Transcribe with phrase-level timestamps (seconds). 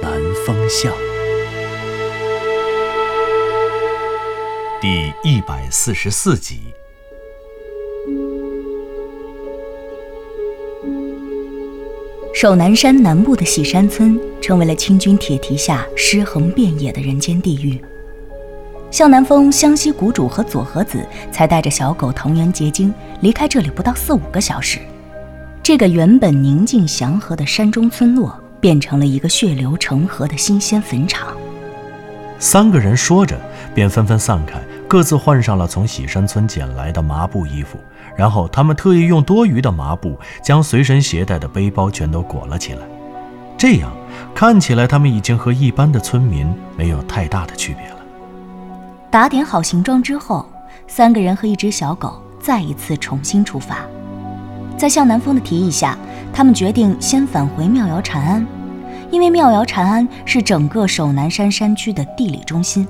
[0.00, 0.12] 南
[0.46, 0.92] 风向》
[4.80, 6.60] 第一百四十四集。
[12.34, 17.80] 守南山南部的喜山村成为了清军铁蹄下尸横遍野的人间地狱。
[18.90, 24.78] 向南风、湘西谷主和佐和子才带着小狗藤原结晶离开这里不到四五个小时，
[25.62, 31.28] 这个原本宁静祥和的山中村落变成了一个血流成河的新鲜坟场。
[32.38, 33.36] 三个人说着，
[33.74, 37.78] 便纷纷散开，各自换上了从喜山村捡来的麻布衣服。
[38.16, 42.80] 然后他们特意用多余的麻布将随身携带的背包全都裹了起来，
[43.56, 43.92] 这样
[44.34, 47.96] 看起来他们已经和一般的村民没有太大的区别了。
[49.08, 50.48] 打点好行装之后，
[50.86, 53.84] 三个人和一只小狗再一次重新出发。
[54.78, 55.98] 在向南风的提议下，
[56.32, 58.46] 他们决定先返回妙瑶禅庵，
[59.10, 62.86] 因为妙瑶禅庵是整个守南山山区的地理中心，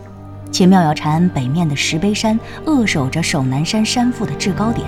[0.52, 4.86] 且妙瑶禅庵北面的石碑山扼守着守南山山腹的制高点。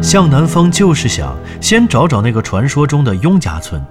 [0.00, 3.82] 向南风就是想先找找那个传说中的雍家村，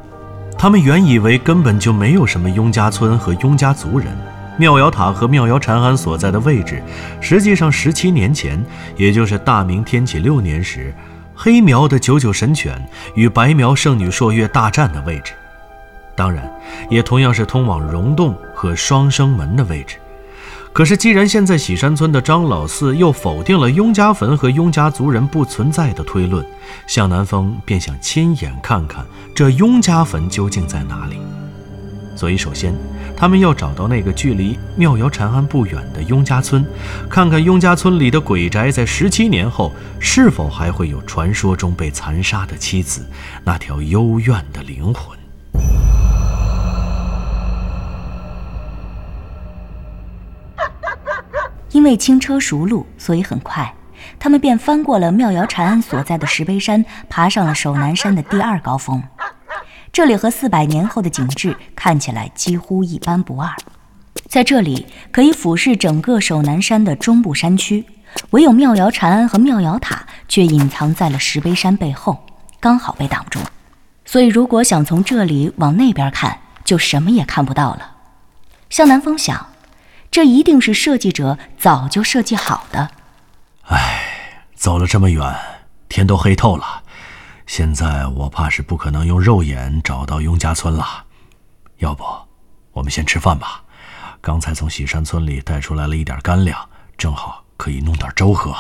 [0.58, 4.08] 他们原以为根本就没有什么雍家村和雍家族人。
[4.58, 6.82] 妙瑶塔和妙瑶禅庵所在的位置，
[7.20, 8.64] 实际上十七年前，
[8.96, 10.92] 也就是大明天启六年时，
[11.38, 15.34] 黑苗的九九神犬与白苗圣女朔月大战的位置，
[16.16, 16.52] 当然，
[16.90, 19.98] 也同样是通往溶洞和双生门的位置。
[20.74, 26.44] 可是，既然现在喜山村的张老四又否定了雍家坟和雍家族人不存在的推论，
[26.88, 29.06] 向南风便想亲眼看看
[29.36, 31.20] 这雍家坟究竟在哪里。
[32.16, 32.76] 所以，首先
[33.20, 36.64] 他们要找到那个距离妙瑶禅庵不远的雍家村，
[37.10, 43.10] 看看雍家村里的鬼宅在十七年后是否还会有传说中被残杀的妻子
[43.44, 45.18] 那条幽怨的灵魂。
[51.72, 53.74] 因为轻车熟路，所以很快，
[54.20, 59.02] 他们便翻过了妙瑶禅庵所在的石碑山，爬上了守南山的第二高峰。
[59.98, 63.52] 这里和四百年后的景致看起来几乎一般不二。
[64.28, 67.84] 在这里，可以俯视整个首南山的中部山区，
[68.30, 72.24] 唯有妙瑶禅庵和妙瑶塔却隐藏在了石碑山背后，
[72.60, 73.40] 刚好被挡住。
[74.06, 77.96] 所以，如果想从这里往那边看，就什么也看不到了。
[78.70, 79.48] 向南风想。
[80.12, 82.92] 这一定是设计者早就设计好的。
[83.64, 85.36] 唉，走了这么远，
[85.90, 86.84] 天都黑透了，
[87.48, 90.86] 现在我怕是不可能用肉眼找到雍家村了。
[91.78, 92.04] 要不，
[92.74, 93.64] 我们先吃饭吧。
[94.20, 96.60] 刚才从喜山村里带出来了一点干粮，
[96.98, 98.54] 正好可以弄点粥喝。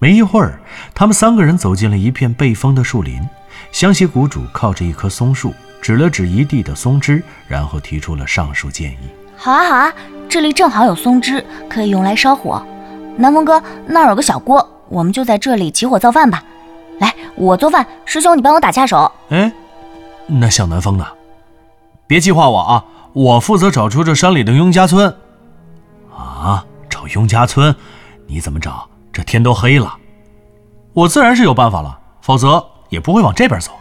[0.00, 0.60] 没一会儿，
[0.92, 3.22] 他们三个人走进了一片背风的树林。
[3.70, 8.98] 湘西谷主靠着一棵松树，指了指一地的松枝，然后提出了上述建议。
[9.36, 9.92] 好啊，好啊，
[10.28, 12.60] 这里正好有松枝，可以用来烧火。
[13.16, 16.42] 南风哥那儿有个小锅，我们就在这里起火造饭吧。
[17.00, 19.10] 来，我做饭，师兄你帮我打下手。
[19.30, 19.52] 哎，
[20.26, 21.04] 那向南风呢？
[22.06, 25.12] 别计划我啊，我负责找出这山里的雍家村。
[26.16, 27.74] 啊，找雍家村？
[28.26, 28.88] 你怎么找？
[29.12, 29.96] 这天都黑了。
[30.92, 33.72] 我自然是有办法了，否则也不会往这边走。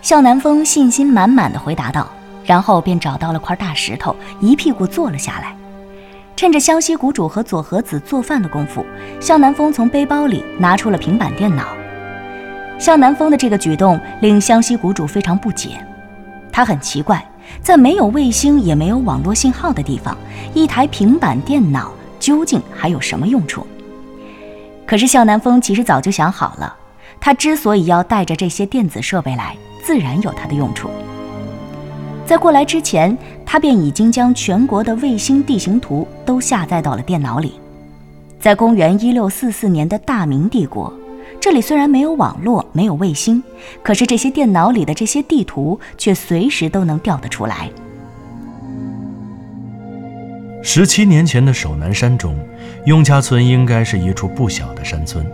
[0.00, 2.06] 向南风信心满满的回答道。
[2.42, 5.54] 然后便找到了块大石头，一屁股坐了下来。
[6.34, 8.84] 趁着湘西谷主和左和子做饭的功夫，
[9.20, 11.64] 向南风从背包里拿出了平板电脑。
[12.80, 15.78] 向南风的这个举动令湘西谷主非常不解，
[16.50, 17.22] 他很奇怪，
[17.60, 20.16] 在没有卫星也没有网络信号的地方，
[20.54, 23.66] 一台平板电脑究竟还有什么用处？
[24.86, 26.74] 可是向南风其实早就想好了，
[27.20, 29.54] 他之所以要带着这些电子设备来，
[29.84, 30.88] 自然有它的用处。
[32.24, 37.60] 在过来之前，他便已经将全国的卫星地形图都下载到了电脑里。
[38.38, 40.90] 在公元一六四四年的大明帝国，
[41.40, 43.42] 这里虽然没有网络，没有卫星，
[43.82, 47.70] 可是这些电脑里的这些地图却随时都能调得出来。
[50.62, 52.36] 十七年前的守南山中，
[52.84, 55.24] 雍家村应该是一处不小的山村，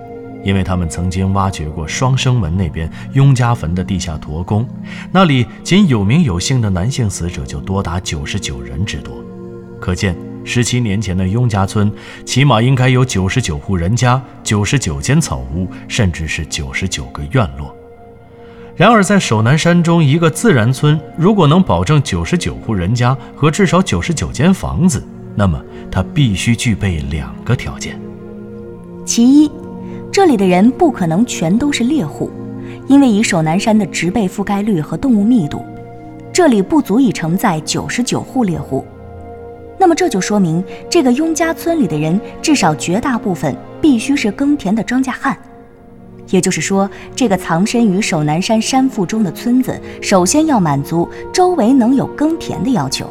[0.45, 4.65] 因为他们曾经挖掘过双生门那边雍家坟的地下驼宫，
[5.11, 9.13] 那里仅有名有姓的男性死者就多达九十九人之多，
[9.81, 10.15] 可见
[10.47, 11.91] 十七年前的雍家村
[12.25, 17.75] 起码应该有九十九户人家、九十九间草屋，甚至是九十九个院落。
[18.77, 25.03] 然而，在首南山中一个自然村，如果能保证九十九户人家和至少九十九间房子，
[25.35, 25.61] 那么
[25.91, 27.99] 它必须具备两个条件：
[29.05, 29.51] 其一，
[30.13, 32.31] 这里的人不可能全都是猎户，
[32.87, 35.65] 因为以首南山的植被覆盖率和动物密度，
[36.33, 38.87] 这里不足以承载九十九户猎户。
[39.79, 45.37] 那么这就说明，这个雍家村里的人至少绝大部分必须是耕田的庄稼汉。
[46.29, 53.09] 也就是说，这个藏身于守南山山腹中的村子，首先要满足周围能有耕田的要求。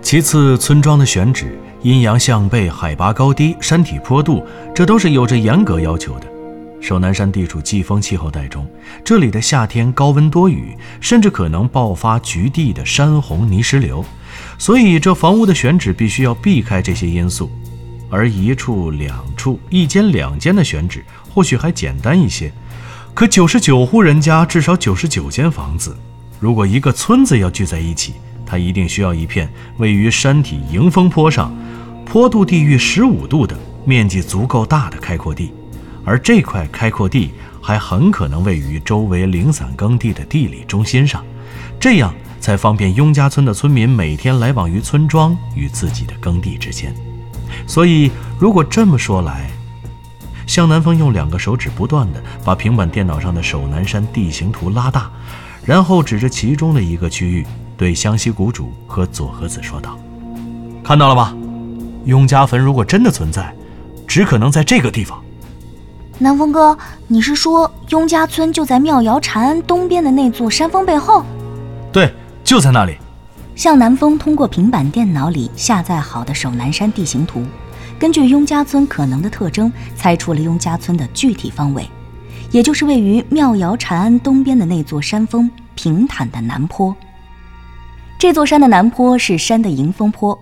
[0.00, 1.58] 其次，村庄的选址。
[1.82, 4.44] 阴阳向背、海拔高低、山体坡度，
[4.74, 6.26] 这都是有着严格要求的。
[6.78, 8.66] 守南山地处季风气候带中，
[9.02, 14.04] 这里的夏天高温多雨，甚至可能爆发局地的山洪泥石流，
[14.58, 17.50] 所以这房屋的选址必须要避开这些因素。
[18.10, 22.52] 而一处、两处、一间、两间的选址或许还简单一些，
[23.14, 25.96] 可九十九户人家，至少九十九间房子，
[26.40, 28.14] 如果一个村子要聚在一起，
[28.44, 29.48] 它一定需要一片
[29.78, 31.56] 位于山体迎风坡上。
[32.04, 35.52] 坡度低于十五度的面积足够大的开阔地，
[36.04, 37.30] 而这块开阔地
[37.62, 41.24] 还很可能位于周围零散耕地的地理中心上，
[41.78, 46.92] 这样才方便雍家村的村民每天来往于村庄与自己的耕地之间。
[47.66, 49.50] 所以，如果这么说来，
[50.46, 55.10] 向南风用两个手指不断地把平板电脑上的守南山地形图拉大，
[55.64, 57.46] 然后指着其中的一个区域，
[57.76, 59.96] 对湘西谷主和佐和子说道
[60.82, 61.36] ：“看到了吧？”
[62.06, 63.54] 雍家坟如果真的存在，
[64.08, 65.22] 只可能在这个地方。
[66.18, 66.76] 南风哥，
[67.06, 71.24] 你是说雍家村就在妙瑶禅庵东边的那座山峰背后？
[72.50, 72.96] 就在那里。
[73.54, 77.46] 向南风通过平板电脑里下载好的守南山地形图，
[77.96, 81.88] 根据雍家村可能的特征，猜出了雍家村的具体方位，
[82.50, 86.92] 也就是位于妙瑶禅庵东边的那座山峰平坦的南坡。
[88.18, 90.36] 这座山的南坡是山的迎风坡。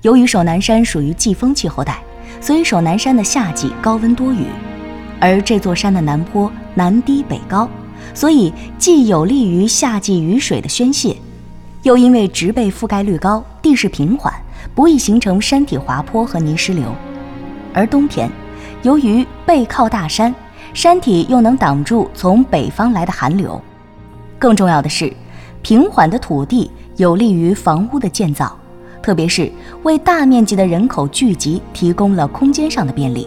[0.00, 2.02] 由于守南山属于季风气候带，
[2.40, 4.46] 所以守南山的夏季高温多雨，
[5.20, 7.70] 而这座山的南坡南低北高，
[8.14, 11.16] 所以既有利于夏季雨水的宣泄，
[11.82, 14.32] 又因为植被覆盖率高，地势平缓，
[14.74, 16.84] 不易形成山体滑坡和泥石流。
[17.74, 18.30] 而冬天，
[18.82, 20.34] 由于背靠大山，
[20.74, 23.60] 山体又能挡住从北方来的寒流。
[24.38, 25.12] 更重要的是，
[25.62, 28.56] 平缓的土地有利于房屋的建造。
[29.02, 29.50] 特别是
[29.82, 33.26] 为大面积的人口聚集提供了空间上的便利，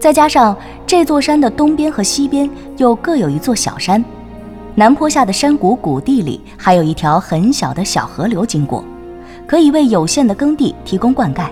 [0.00, 0.56] 再加上
[0.86, 2.48] 这座山的东边和西边
[2.78, 4.02] 又各有一座小山，
[4.78, 8.84] 南坡下的山谷谷地里还有一条很小的小河流经过，
[9.44, 11.48] 可以为有限的耕地提供灌溉。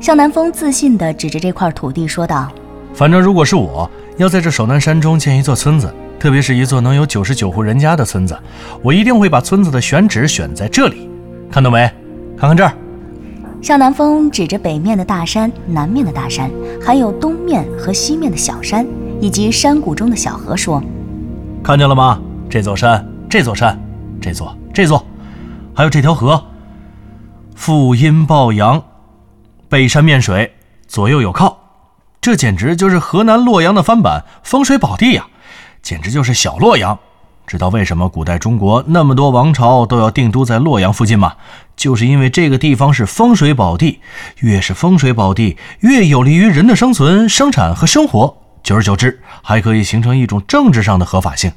[0.00, 2.50] 向南风自信地指着这块土地说道
[2.94, 8.34] ：“反正如果是我要在这守南山中建一座村子，特别是一座能有九十九户人家的村子，
[8.80, 11.10] 我一定会把村子的选址选在这里，
[11.50, 11.86] 看到没？”
[12.34, 12.72] 看看这儿，
[13.60, 16.50] 向南风指着北面的大山、南面的大山，
[16.82, 18.86] 还有东面和西面的小山，
[19.20, 20.82] 以及山谷中的小河，说
[21.62, 22.18] ：“看见了吗？
[22.48, 23.78] 这座山，这座山，
[24.20, 25.04] 这座，这座，
[25.74, 26.44] 还有这条河，
[27.54, 28.82] 负阴抱阳，
[29.68, 30.54] 背山面水，
[30.86, 31.58] 左右有靠，
[32.20, 35.26] 这简直就是河南洛阳的翻版，风水宝地呀！
[35.82, 36.98] 简直就是小洛阳。”
[37.46, 41.34] 知道为什么古代中国那么多王朝都要定都在洛阳附近吗？
[41.76, 44.00] 就是因为这个地方是风水宝地，
[44.38, 48.38] 越是风水宝地，越有利于人的生存、生产和生活。
[48.62, 51.52] 久而久之，还可以形成一种政治上的合法性。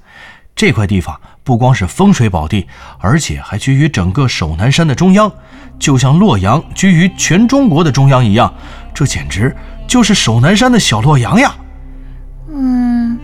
[0.57, 5.31] 这块地方不光是风水宝地，而且还居于整个守南山的中央，
[5.77, 8.51] 就像洛阳居于全中国的中央一样。
[8.91, 9.55] 这简直
[9.87, 11.55] 就是守南山的小洛阳呀！
[12.49, 13.19] 嗯。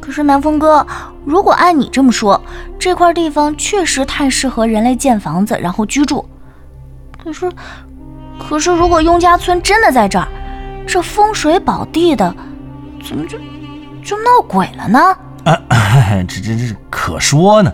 [0.00, 0.84] 可是南风哥，
[1.24, 2.42] 如果按你这么说，
[2.76, 6.28] 这块地方确实太适合人类建房子然后居住。
[7.22, 7.48] 可是，
[8.36, 10.26] 可是如果雍家村真的在这儿，
[10.88, 12.34] 这风水宝地的，
[13.08, 13.38] 怎么就
[14.02, 14.98] 就闹鬼了呢？
[15.44, 17.72] 啊，这这这可说呢。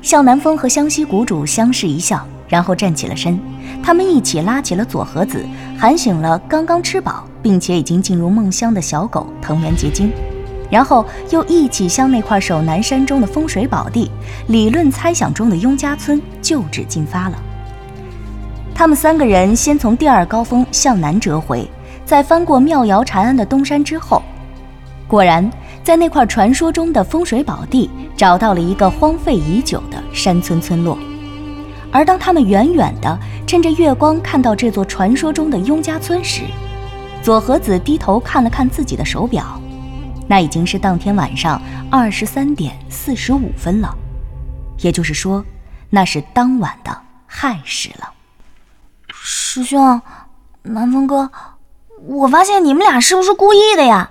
[0.00, 3.38] 向南风和湘西谷主相视一笑，然后站起了身，
[3.82, 5.44] 他们一起拉起了左和子，
[5.78, 10.10] 喊醒了刚刚吃饱并且已经进入梦乡的小狗藤原结晶。
[10.70, 14.10] 然后又一起向那块守南山中的风水宝地、
[14.46, 17.36] 理论猜想中的雍家村旧址进发了。
[18.74, 21.68] 他们三个人先从第二高峰向南折回，
[22.06, 24.22] 在翻过妙瑶禅庵的东山之后，
[25.06, 25.48] 果然，
[25.84, 30.96] 在那块传说中的风水宝地，找到了一个荒废已久的山村村落。
[31.90, 36.44] 而当他们远远地趁着月光看到这座传说中的雍家村时，
[37.22, 39.60] 左和子低头看了看自己的手表，
[40.28, 41.60] 那已经是当天晚上
[41.90, 43.94] 二十三点四十五分了，
[44.78, 45.44] 也就是说，
[45.90, 46.96] 那是当晚的
[47.26, 48.08] 亥时了。
[49.08, 50.00] 师兄，
[50.62, 51.30] 南风哥，
[52.06, 54.10] 我发现你们俩是不是故意的呀？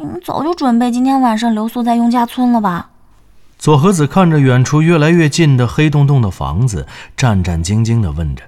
[0.00, 2.88] 你们早就准备今天晚上留宿在雍家村了吧？
[3.58, 8.42] 左和子看着远处越来越近的黑洞洞的房子，战战兢兢地问着。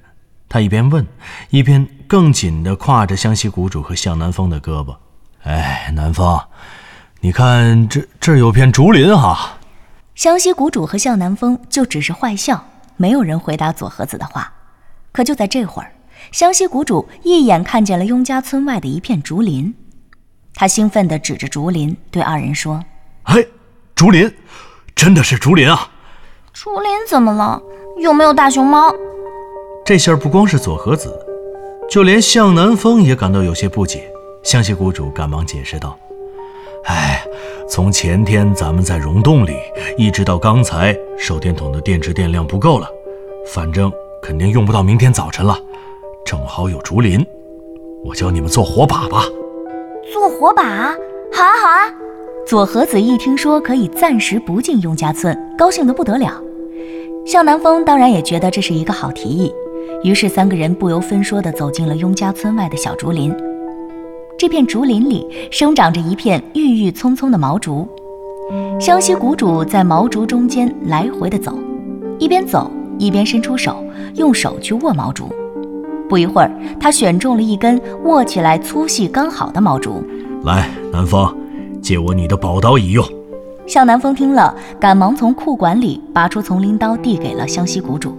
[0.49, 1.06] 他一边问，
[1.50, 4.97] 一边更紧地挎着湘西谷主和向南风的胳膊。
[5.42, 6.40] 哎，南风，
[7.21, 9.59] 你看这这儿有片竹林哈。
[10.14, 12.64] 湘西谷主和向南风就只是坏笑，
[12.97, 14.50] 没有人回答左和子的话。
[15.12, 15.92] 可就在这会儿，
[16.32, 19.75] 湘西谷主一眼看见了雍家村外的一片竹林，
[20.62, 22.81] 他兴奋地指着竹林对二人说
[23.26, 23.45] ：“嘿，
[23.97, 24.33] 竹林！”
[24.95, 25.90] 真的是竹林啊！
[26.52, 27.61] 竹林怎么了？
[27.99, 28.95] 有没有大熊猫？
[29.85, 31.12] 这下不光是左和子，
[31.90, 34.09] 就连向南风也感到有些不解。
[34.45, 35.99] 湘西谷主赶忙解释道
[36.87, 37.25] ：“哎，
[37.69, 39.57] 从前天咱们在溶洞里，
[39.99, 42.88] 一直到刚才，手电筒的电池电量不够了，
[43.49, 43.92] 反正
[44.23, 45.59] 肯定用不到明天早晨了。
[46.25, 47.26] 正好有竹林，
[48.04, 49.25] 我教你们做火把吧。
[50.12, 50.95] 做火把？
[51.33, 51.90] 好啊，好啊！”
[52.47, 56.40] 左和子一听说可以暂时不进雍家村，高兴得不得了。
[57.25, 59.52] 向南风当然也觉得这是一个好提议，
[60.04, 63.35] 于是三个人不由分说地走进了雍家村外的小竹林。
[64.37, 67.87] 这片竹林里生长着一片郁郁葱葱的毛竹，
[68.81, 71.57] 湘西谷主在毛竹中间来回地走，
[72.19, 73.83] 一边走一边伸出手，
[74.16, 75.28] 用手去握毛竹。
[76.12, 80.04] 不一会儿，他选中了一根握起来粗细刚好的毛竹。
[80.45, 81.35] 来，南风。
[81.81, 83.02] 借我你的宝刀一用。
[83.66, 88.14] 向南风听了，赶忙从裤管里拔出丛林刀，递给了湘西谷主。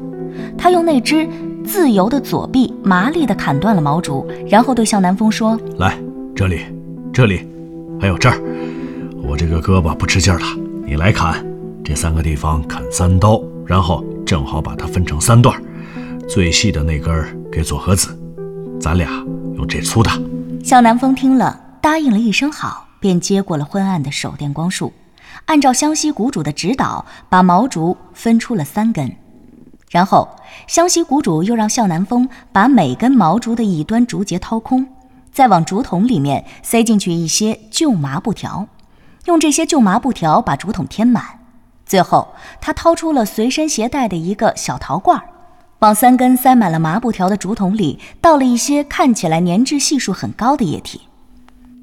[0.58, 1.28] 他用那只
[1.64, 5.96] 自由的左臂麻利地砍断了毛竹，然后对向南风说：“来，
[6.36, 6.62] 这里，
[7.14, 7.48] 这里，
[8.02, 8.42] 还有这儿。
[9.22, 10.42] 我这个胳膊不吃劲了，
[10.84, 11.46] 你来砍。
[11.84, 15.56] 这三个地方砍三刀，然后正好把它分成三段。
[16.34, 18.18] 最细的那根给左和子，
[18.82, 19.08] 咱俩
[19.56, 20.10] 用这粗的。”
[20.66, 22.88] 向南风听了，答应了一声好。
[23.00, 24.94] 便接过了昏暗的手电光束，
[25.46, 29.16] 按照湘西谷主的指导，把毛竹分出了三根。
[29.92, 30.28] 然后，
[30.66, 34.88] 湘西谷主又让向南风把每根毛竹的一端竹节掏空，
[35.32, 38.68] 再往竹筒里面塞进去一些旧麻布条，
[39.26, 41.24] 用这些旧麻布条把竹筒填满。
[41.86, 45.22] 最后，他掏出了随身携带的一个小陶罐，
[45.84, 51.02] 往三根塞满了麻布条的竹筒里倒了一些看起来粘质系数很高的液体。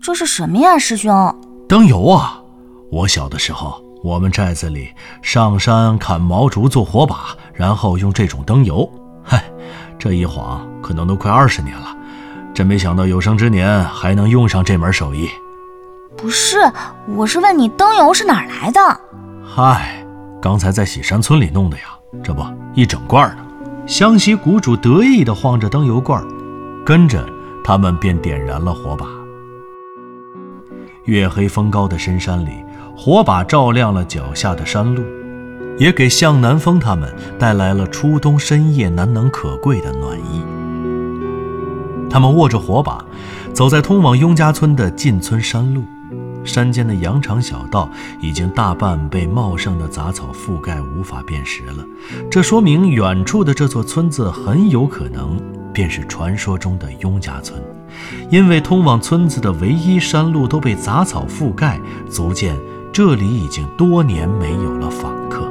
[0.00, 1.38] 这是什么呀，师兄？
[1.68, 2.40] 灯油啊！
[2.90, 4.88] 我小的时候，我们寨子里
[5.20, 8.90] 上山砍毛竹做火把，然后用这种灯油。
[9.22, 9.44] 嗨，
[9.98, 11.94] 这一晃可能都快二十年了，
[12.54, 15.28] 真没想到有生之年还能用上这门手艺。
[16.16, 16.56] 不是，
[17.06, 18.80] 我是问你，灯油是哪儿来的？
[19.44, 20.02] 嗨，
[20.40, 21.84] 刚才在喜山村里弄的呀，
[22.24, 22.42] 这不
[22.72, 23.44] 一整罐呢。
[23.90, 26.24] 湘西谷主得意地晃着灯油罐，
[26.86, 27.28] 跟着
[27.64, 29.04] 他们便点燃了火把。
[31.06, 32.50] 月黑风高的深山里，
[32.96, 35.02] 火把照亮了脚下的山路，
[35.76, 40.40] 也给向南风他们带来了初冬深夜难能可贵的暖意。
[42.08, 43.04] 他们握着火把，
[43.52, 45.82] 走在通往雍家村的进村山路。
[46.44, 47.88] 山间的羊肠小道
[48.20, 51.84] 已经大半被茂盛的杂草覆盖，无法辨识了。
[52.30, 55.40] 这说明远处的这座村子很有可能
[55.72, 57.62] 便是传说中的雍家村。
[58.30, 61.78] 因为通往村子的唯一山路都被杂草覆盖，
[62.08, 62.56] 足见
[62.92, 65.50] 这里已经多年没有了访客。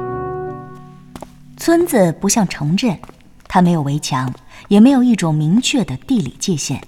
[1.56, 2.98] 村子不像城镇，
[3.46, 4.32] 它没有围墙，
[4.68, 6.82] 也没有一种明确的地理界限，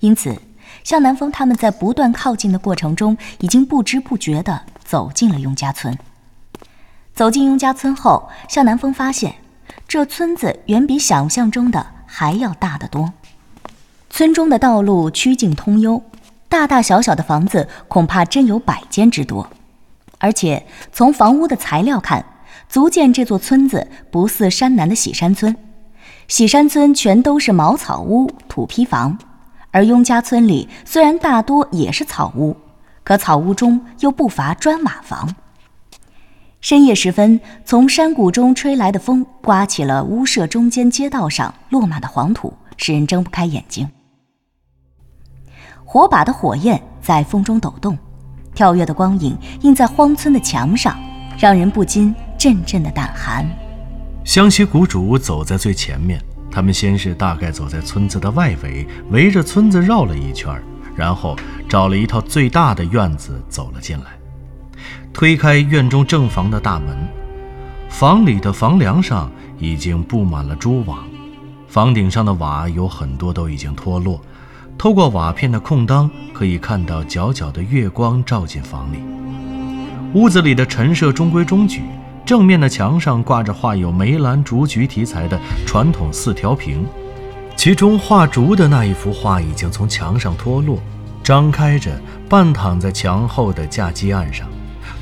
[0.00, 0.34] 因此，
[0.84, 5.98] 向南风他们在不断靠近的过程中，已经不知不觉地走进了雍家村。
[7.14, 9.36] 走进雍家村后，向南风发现，
[9.88, 13.12] 这村子远比想象中的还要大得多。
[14.10, 16.02] 村中的道路曲径通幽，
[16.48, 19.48] 大大小小的房子恐怕真有百间之多。
[20.18, 22.24] 而且从房屋的材料看，
[22.68, 25.56] 足见这座村子不似山南的喜山村。
[26.28, 29.18] 喜山村全都是茅草屋、土坯房，
[29.74, 32.56] 而雍家村里虽然大多也是草屋，
[33.02, 35.34] 可草屋中又不乏砖瓦房。
[36.60, 43.90] 深夜时分，从山谷中吹来的风，刮起了屋舍中间街道上落满的黄土，使人睁不开眼睛。
[45.84, 47.98] 火把的火焰在风中抖动，
[48.54, 50.96] 跳跃的光影映在荒村的墙上，
[51.36, 53.44] 让人不禁阵阵的胆寒。
[54.24, 56.22] 湘西谷主走在最前面，
[56.54, 60.56] 他们先是大概走在村子的外围，围着村子绕了一圈，
[60.94, 61.36] 然后
[61.68, 64.04] 找了一套最大的院子走了进来，
[65.12, 66.96] 推开院中正房的大门，
[67.88, 71.04] 房里的房梁上已经布满了蛛网，
[71.66, 74.20] 房顶上的瓦有很多都已经脱落，
[74.78, 78.98] 透过瓦片的空当，可以看到皎皎的月光照进房里，
[80.14, 81.82] 屋子里的陈设中规中矩。
[82.24, 86.86] 正面的墙上挂着画有梅兰竹菊题材的传统四条屏，
[87.54, 90.78] 其中画竹的那一幅画已经从墙上脱落，
[91.22, 91.90] 张开着
[92.28, 94.48] 半躺在墙后的架基案上。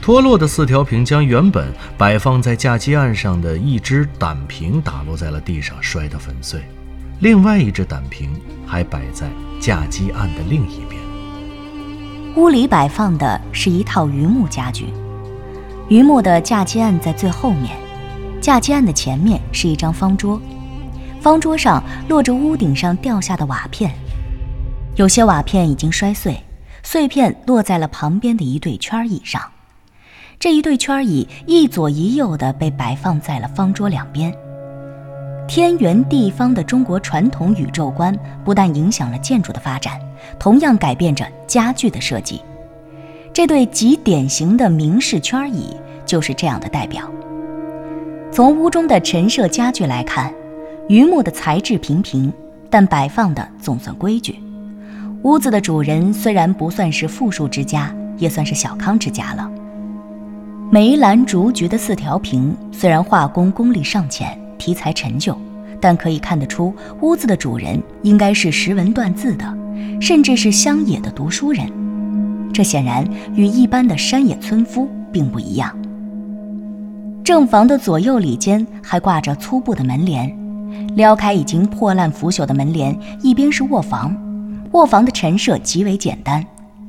[0.01, 6.61] 脱落的四条屏将原本摆放在架基案上的一只胆瓶打落在了地上，摔得粉碎。
[7.21, 8.31] 另外一只胆瓶
[8.67, 9.29] 还摆在
[9.61, 11.01] 架基案的另一边。
[12.35, 14.87] 屋里摆放的是一套榆木家具。
[15.93, 17.77] 榆木的嫁接案在最后面，
[18.41, 20.41] 嫁接案的前面是一张方桌，
[21.21, 23.93] 方桌上落着屋顶上掉下的瓦片，
[24.97, 26.43] 有些瓦片已经摔碎，
[26.83, 29.43] 碎片落在了旁边的一对圈椅上。
[30.41, 34.35] 这一对圈椅一左一右的被摆放在了方桌两边。
[35.47, 40.01] 天圆地方的中国传统宇宙观不但影响了建筑的发展，
[40.39, 42.41] 同样改变着家具的设计。
[43.35, 45.75] 这对极典型的明式圈椅
[46.05, 47.11] 就是这样的代表。
[48.31, 50.33] 从屋中的陈设家具来看，
[50.89, 52.33] 榆木的材质平平，
[52.69, 54.39] 但摆放的总算规矩。
[55.23, 59.51] 屋子的主人虽然不算是富庶之家，也算是小康之家了。
[60.71, 65.37] 梅兰竹菊的四条屏虽然画工功力尚浅，题材陈旧，
[65.81, 69.45] 但可以看得出屋子的主人应该是识文断字的，
[70.01, 71.71] 甚至是乡野的读书人。
[72.53, 73.05] 这显然
[73.35, 75.77] 与一般的山野村夫并不一样。
[77.25, 80.31] 正房的左右里间还挂着粗布的门帘，
[80.97, 84.15] 撩开已经破烂腐朽的门帘，一边是卧房。
[84.73, 86.45] 卧房的陈设极为简单，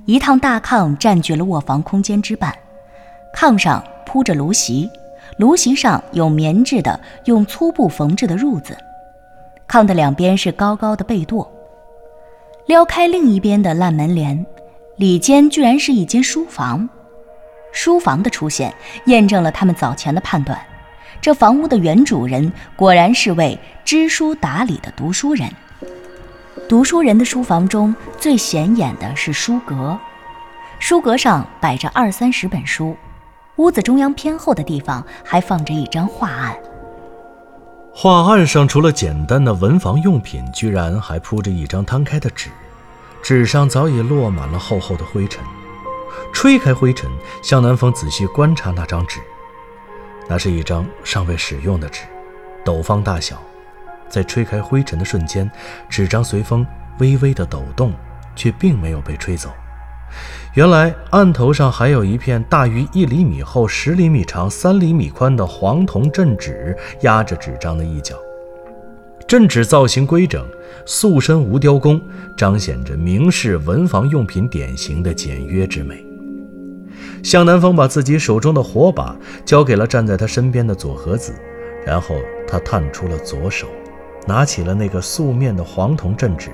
[0.06, 2.54] 一趟大炕占据了卧房空间之半，
[3.36, 4.90] 炕上铺着芦席，
[5.38, 8.76] 芦席上有棉质的用粗布缝制的褥子，
[9.68, 11.48] 炕的两边是高高的被垛。
[12.66, 14.46] 撩开另一边的烂门帘。
[15.04, 16.88] 里间居然是一间书房，
[17.74, 18.74] 书房的出现
[19.08, 20.58] 验证了他们早前的判断，
[21.20, 25.52] 这房屋的原主人果然是位知书达理的读书人。
[26.70, 30.00] 读书人的书房中最显眼的是书阁，
[30.80, 32.96] 书阁上摆着二三十本书，
[33.58, 36.56] 屋子中央偏后的地方还放着一张画案。
[37.94, 42.50] 画案上除了简单的文房用品，居然还铺着一张摊开的纸。
[43.24, 45.42] 纸上早已落满了厚厚的灰尘，
[46.34, 47.10] 吹开灰尘，
[47.42, 49.22] 向南风仔细观察那张纸，
[50.28, 52.02] 那是一张尚未使用的纸，
[52.66, 53.42] 斗方大小，
[54.10, 55.50] 在吹开灰尘的瞬间，
[55.88, 56.68] 纸张随风
[57.00, 57.94] 微微的抖动，
[58.36, 59.50] 却并没有被吹走。
[60.54, 68.18] 原来案头上还有一片大于一厘米厚、十厘米长、三厘米宽的黄铜镇纸压着纸张的一角。
[69.34, 70.46] 镇纸造型规整，
[70.86, 72.00] 塑身无雕工，
[72.38, 76.06] 彰显着明式文房用品典型的简约之美。
[77.24, 81.34] 向南风把自己手中的火把交给了站在他身边的左和子，
[81.84, 82.16] 然后
[82.48, 83.66] 他探出了左手，
[84.28, 86.52] 拿起了那个素面的黄铜镇纸，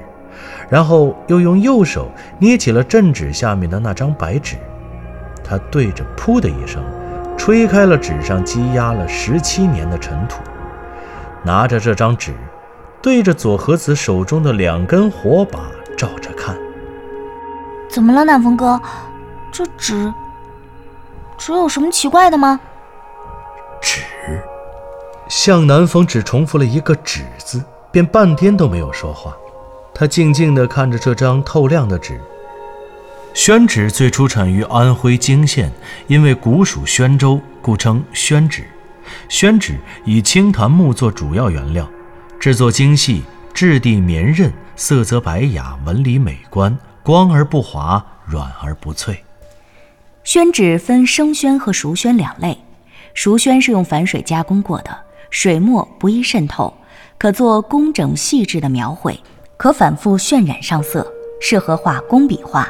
[0.69, 4.55] 然后又用右手捏起了镇纸下面的那张白纸。
[5.43, 6.81] 他对着“噗”的一声，
[7.37, 10.41] 吹开了纸上积压了十七年的尘土，
[11.43, 12.31] 拿着这张纸。
[13.01, 16.57] 对着左和子手中的两根火把照着看，
[17.89, 18.79] 怎么了，南风哥？
[19.51, 20.13] 这纸，
[21.38, 22.59] 纸有什么奇怪的吗？
[23.81, 24.01] 纸，
[25.29, 29.35] 向南风只重复了一个“纸”字，便半天都没有说话。
[29.93, 32.19] 他静静地看着这张透亮的纸。
[33.33, 35.71] 宣纸最初产于安徽泾县，
[36.07, 38.67] 因为古属宣州，故称宣纸。
[39.29, 41.89] 宣纸以青檀木做主要原料。
[42.39, 43.21] 制作精细，
[43.54, 49.21] 质地绵韧，色泽白雅，纹理美观，光而不滑，软而不脆。
[50.23, 52.58] 宣纸分生宣和熟宣两类，
[53.13, 54.97] 熟宣是用反水加工过的，
[55.30, 56.73] 水墨不易渗透，
[57.17, 59.19] 可做工整细致的描绘，
[59.58, 61.06] 可反复渲染上色，
[61.41, 62.65] 适合画工笔画；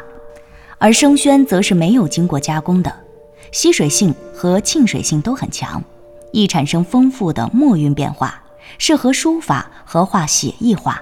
[0.79, 2.91] 而生宣则是没有经过加工的，
[3.51, 5.83] 吸水性和沁水性都很强，
[6.31, 8.41] 易产生丰富的墨韵变化。
[8.77, 11.01] 适合书法和画写意画。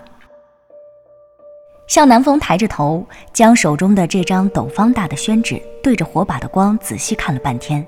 [1.87, 7.85] 向南风抬着头，将手中的这张斗方大的宣纸对着火把的光仔细看了半天，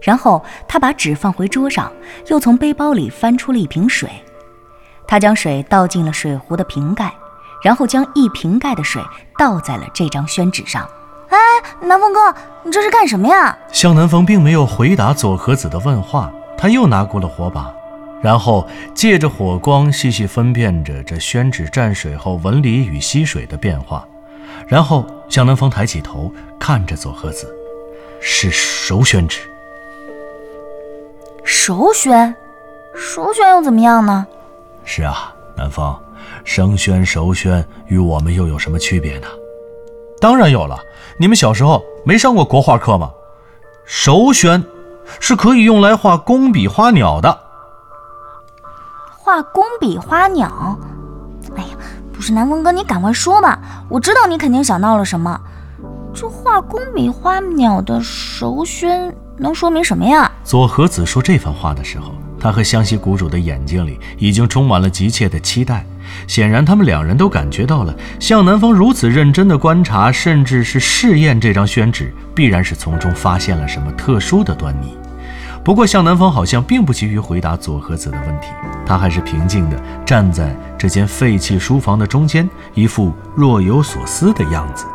[0.00, 1.92] 然后他把纸放回桌上，
[2.28, 4.08] 又从背包里翻出了一瓶水。
[5.08, 7.12] 他将水倒进了水壶的瓶盖，
[7.64, 9.02] 然后将一瓶盖的水
[9.36, 10.88] 倒在了这张宣纸上。
[11.28, 11.38] 哎，
[11.80, 12.32] 南风哥，
[12.62, 13.58] 你这是干什么呀？
[13.72, 17.74] 向南风并没有回答左和子的问话，他又拿过了火把。
[18.22, 24.06] 然后借着火光细细分辨着这宣纸蘸水后纹理与吸水的变化，
[24.68, 27.52] 然后向南风抬起头看着佐和子，
[28.20, 29.40] 是熟宣纸。
[31.42, 32.32] 熟宣，
[32.94, 34.24] 熟宣又怎么样呢？
[34.84, 35.94] 是啊，南风，
[36.44, 39.26] 生宣熟宣与我们又有什么区别呢？
[40.20, 40.78] 当然有了，
[41.18, 43.10] 你们小时候没上过国画课吗？
[43.84, 44.62] 熟宣
[45.18, 47.36] 是可以用来画工笔花鸟的。
[49.32, 50.78] 画工笔花鸟，
[51.56, 51.68] 哎呀，
[52.12, 55.40] 不是南风哥，你赶快说吧，我知道你肯定想到了什么。
[56.12, 60.30] 这画工笔花鸟的熟宣能说明什么呀？
[60.44, 65.82] 左和子说这番话的时候，他和湘西谷主的眼睛里已经充满了急切的期待。
[66.26, 74.94] 显然，他们两人都感觉到了，向南风如此认真的观察，甚至是试验这张宣纸，必然是从中发现了什么特殊的端倪。
[75.64, 78.48] 不过，向南风好像并不急于回答佐和子的问题，
[78.84, 84.86] 他还是平静地站在这间废弃书房的中间，一副若有所思的样子。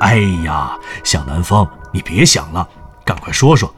[0.00, 0.72] 哎呀，
[1.04, 2.66] 向南风，你别想了，
[3.04, 3.72] 赶快说说，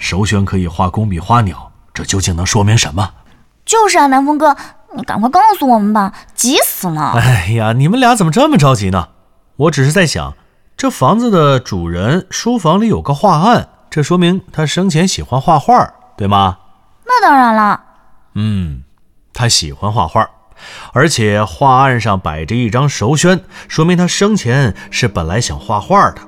[0.00, 3.08] 首选可以画工笔花鸟，这究竟能说明什么？
[3.64, 4.56] 就是啊，南风哥，
[4.96, 7.12] 你赶快告诉我们吧，急死了！
[7.12, 9.10] 哎呀，你们俩怎么这么着急呢？
[9.54, 10.34] 我只是在想，
[10.76, 13.68] 这房子的主人书房里有个画案。
[13.92, 16.56] 这说明他生前喜欢画画，对吗？
[17.04, 17.78] 那当然了。
[18.34, 18.84] 嗯，
[19.34, 20.26] 他喜欢画画，
[20.94, 26.22] 而且画案上摆着一张熟宣，说明他生前是本来想画画的。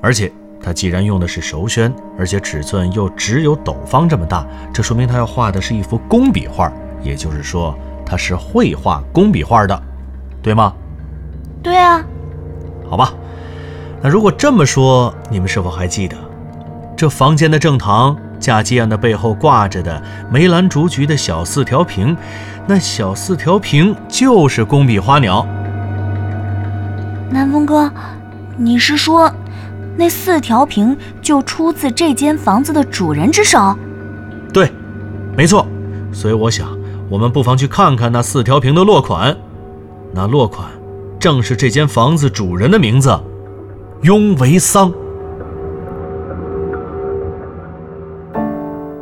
[0.00, 9.82] 而且他既然用的是熟宣，而且尺寸又只有斗方这么大，这说明他要画的是一幅工笔画，也就是说他是会画工笔画的，
[10.40, 10.72] 对吗？
[11.60, 12.04] 对啊。
[12.88, 13.12] 好吧，
[14.00, 16.16] 那如果这么说，你们是否还记得？
[17.00, 22.14] 这房间的正堂架鸡案的背后挂着的梅兰竹菊的小四条屏，
[22.66, 25.46] 那小四条屏就是工笔花鸟。
[27.30, 27.90] 南风哥，
[28.58, 29.32] 你是说
[29.96, 33.74] 那四条屏就出自这间房子的主人之手？
[34.52, 34.70] 对，
[35.34, 35.66] 没错。
[36.12, 36.68] 所以我想，
[37.08, 39.34] 我们不妨去看看那四条屏的落款。
[40.12, 40.68] 那落款
[41.18, 43.18] 正是这间房子主人的名字——
[44.04, 44.92] 雍维桑。